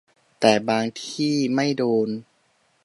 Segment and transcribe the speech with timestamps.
[0.39, 2.09] แต่บางที่ไม่โดน